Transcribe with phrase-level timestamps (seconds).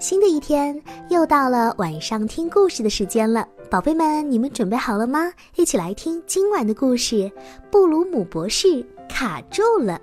[0.00, 5.30] 新的一天又到了晚上听故事的时间了，宝贝们，你们准备好了吗？
[5.56, 7.30] 一起来听今晚的故事。
[7.70, 10.00] 布鲁姆博士卡住了。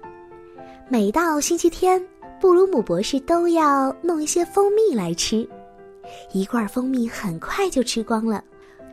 [0.88, 2.00] 每到星期天，
[2.40, 5.50] 布鲁姆博士都要弄一些蜂蜜来吃。
[6.32, 8.44] 一罐蜂蜜很快就吃光了，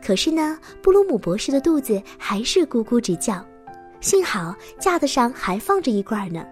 [0.03, 3.45] 可是呢，布鲁姆博士的肚子还是咕咕直叫。
[4.01, 6.43] 幸好架子上还放着一罐呢，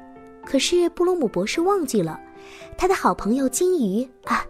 [0.46, 2.20] 可是布鲁姆博士忘记了。
[2.78, 4.46] 他的好朋友金鱼啊，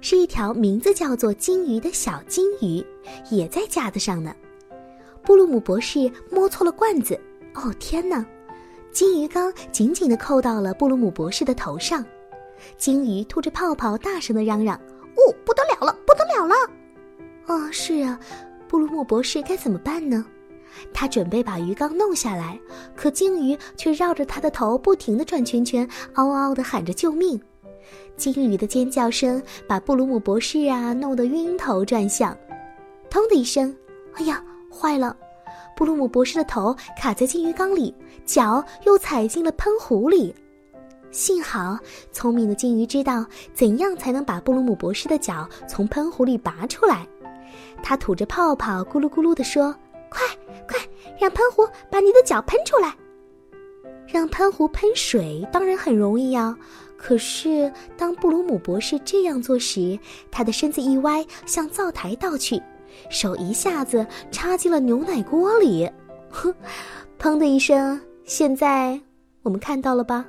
[0.00, 2.84] 是一条名字叫做金鱼的小金鱼，
[3.30, 4.34] 也在架子上呢。
[5.22, 7.18] 布鲁姆博士摸错了罐子，
[7.54, 8.24] 哦天哪！
[8.92, 12.04] 金鱼缸紧紧地扣到了布鲁姆博士的头上，
[12.76, 14.76] 金鱼吐着泡泡，大声地嚷嚷
[15.16, 16.54] ：“哦，不得了了，不得了了！”
[17.46, 18.18] 哦，是啊，
[18.68, 20.26] 布鲁姆博士该怎么办呢？
[20.92, 22.58] 他准备把鱼缸弄下来，
[22.94, 27.40] 可鲸鱼却绕着他的头不停地转圈圈，嗷嗷地喊着救命。
[28.16, 32.36] 鲸鱼的尖叫声把布鲁姆博士啊弄得晕头转向。
[33.10, 33.74] 砰的一声，
[34.14, 34.42] 哎呀，
[34.72, 35.16] 坏了！
[35.76, 40.34] 布鲁姆博士的头卡在金鱼缸里，脚又踩进了喷壶里。
[41.10, 41.78] 幸好
[42.10, 47.06] 聪明的鲸鱼知道怎样才能把布鲁姆博士的脚从喷壶里拔出来。
[47.82, 49.74] 他吐着泡泡，咕噜咕噜地说
[50.12, 50.22] ：“快
[50.68, 50.78] 快，
[51.18, 52.94] 让喷壶把你的脚喷出来！
[54.06, 56.56] 让喷壶喷水当然很容易呀。”
[56.96, 59.98] 可是，当布鲁姆博士这样做时，
[60.30, 62.62] 他的身子一歪，向灶台倒去，
[63.10, 65.90] 手一下子插进了牛奶锅里。
[66.30, 66.54] 哼，
[67.18, 68.00] 砰的一声！
[68.24, 69.00] 现在
[69.42, 70.24] 我们看到了吧？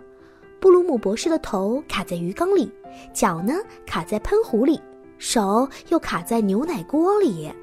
[0.59, 2.71] 布鲁姆博士的头卡在鱼缸里，
[3.13, 3.53] 脚呢
[3.85, 4.81] 卡在喷壶里，
[5.19, 7.53] 手又卡在牛奶锅里。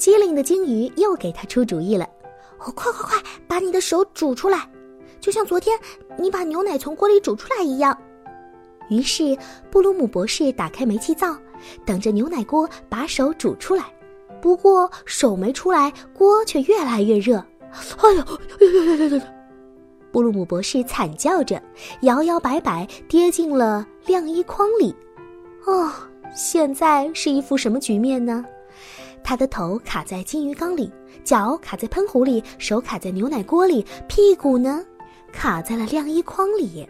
[0.00, 2.08] 机灵的鲸鱼又给他出主意了
[2.58, 4.66] ：“哦，快快快，把你的手煮出来，
[5.20, 5.78] 就像昨天
[6.16, 7.96] 你把牛奶从锅里煮出来一样。”
[8.88, 9.36] 于是，
[9.70, 11.36] 布鲁姆博士打开煤气灶，
[11.84, 13.84] 等着牛奶锅把手煮出来。
[14.40, 17.36] 不过手没出来，锅却越来越热。
[17.98, 19.20] 哎呦！
[20.10, 21.62] 布鲁姆博士惨叫着，
[22.00, 24.96] 摇摇摆摆跌进了晾衣筐里。
[25.66, 25.92] 哦，
[26.34, 28.42] 现在是一副什么局面呢？
[29.22, 30.90] 他的头卡在金鱼缸里，
[31.24, 34.84] 脚卡在喷壶里，手卡在牛奶锅里，屁股呢，
[35.32, 36.88] 卡在了晾衣筐里。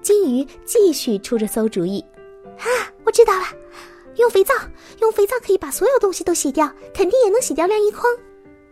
[0.00, 2.04] 金鱼继续出着馊主意，
[2.58, 2.64] 啊，
[3.04, 3.44] 我知道了，
[4.16, 4.54] 用肥皂，
[5.00, 8.04] 用肥皂可以把所有东西都洗掉，肯定也能洗掉晾衣筐。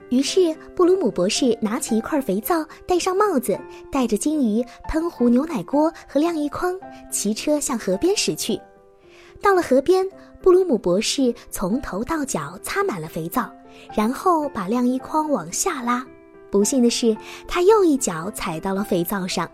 [0.09, 3.59] 于是布鲁姆博士拿起一块肥皂，戴上帽子，
[3.91, 6.79] 带着金鱼、喷壶、牛奶锅和晾衣筐，
[7.11, 8.59] 骑车向河边驶去。
[9.41, 10.07] 到了河边，
[10.41, 13.51] 布鲁姆博士从头到脚擦满了肥皂，
[13.95, 16.05] 然后把晾衣筐往下拉。
[16.51, 19.49] 不幸的是，他又一脚踩到了肥皂上。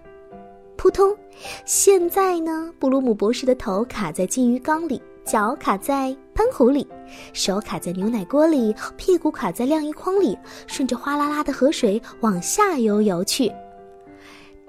[0.77, 1.17] 扑通！
[1.65, 6.87] 现在呢，布鲁姆博士的头卡在金鱼缸里，脚卡在喷壶里，
[7.33, 13.53] 手卡在牛奶锅里，屁股卡在晾衣筐里，顺着哗啦啦的河水往下游游去。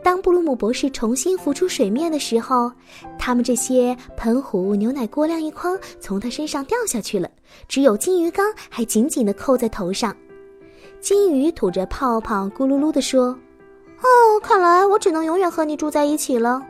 [0.03, 2.69] 当布鲁姆博士重新浮出水面的时候，
[3.17, 7.29] 他们这些喷壶、牛奶锅、晾衣筐从他身上掉下去了，
[7.69, 10.15] 只有金鱼缸还紧紧地扣在头上。
[10.99, 13.27] 金鱼吐着泡泡，咕噜噜地说。
[13.99, 16.61] 哦，看来我只能永远和你住在一起了。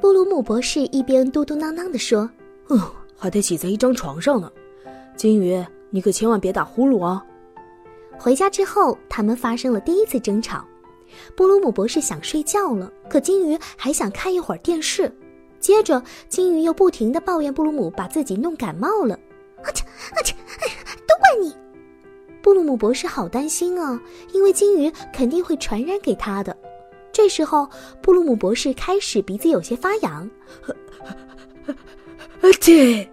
[0.00, 2.28] 布鲁姆博士一边嘟嘟囔囔地说
[2.68, 2.80] ：“嗯，
[3.16, 4.50] 还得挤在一张床上呢。”
[5.16, 7.24] 金鱼，你可千万别打呼噜啊！
[8.18, 10.64] 回家之后，他们发生了第一次争吵。
[11.34, 15.10] 布鲁姆博士想睡觉了，可金鱼还想看一会儿电视。
[15.58, 19.14] 接着，金鱼又不停地抱怨布鲁姆把自己弄感冒了。
[19.62, 20.34] 啊切啊切！
[21.06, 21.54] 都怪你！
[22.42, 24.00] 布鲁姆博士好担心啊，
[24.32, 26.56] 因为金鱼肯定会传染给他的。
[27.10, 27.68] 这时候，
[28.02, 30.30] 布鲁姆博士开始鼻子有些发痒，
[31.66, 33.08] 啊切！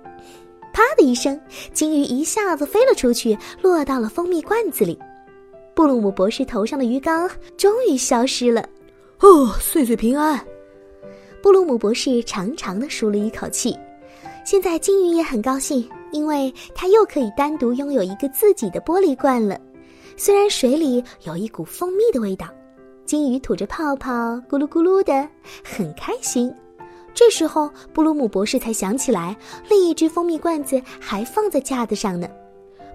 [0.73, 1.39] 啪的一声，
[1.71, 4.99] 金鱼一下子飞了出去，落到了蜂蜜罐子里。
[5.75, 8.67] 布鲁姆博士头上的鱼缸终于消失了。
[9.19, 10.39] 哦，岁岁平安！
[11.41, 13.77] 布鲁姆博士长长的舒了一口气。
[14.45, 15.87] 现在金鱼也很高兴。
[16.13, 19.59] 因为它又可以单独拥有一个自己的玻璃罐了，
[20.15, 22.45] 虽然水里有一股蜂蜜的味道，
[23.03, 24.11] 金鱼吐着泡泡，
[24.47, 25.27] 咕噜咕噜的，
[25.63, 26.53] 很开心。
[27.15, 29.35] 这时候，布鲁姆博士才想起来，
[29.67, 32.29] 另一只蜂蜜罐子还放在架子上呢。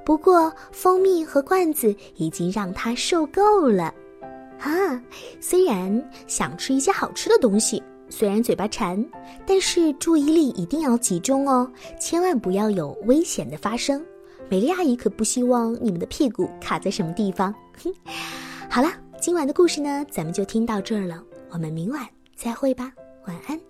[0.09, 3.93] 不过，蜂蜜和罐子已经让他受够了。
[4.59, 5.03] 啊，
[5.39, 7.83] 虽然想吃一些好吃的东西。
[8.09, 9.07] 虽然嘴巴馋，
[9.47, 11.71] 但是注意力一定要集中哦，
[12.01, 14.03] 千万不要有危险的发生。
[14.49, 17.55] 美丽阿姨可不希望你们的屁股卡在什么地方。
[18.71, 18.89] 好了，
[19.21, 22.91] 今晚的故事呢，咱们就听到这儿了，我们明晚再会吧，
[23.27, 23.61] 晚安。